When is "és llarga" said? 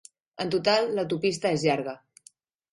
1.59-1.97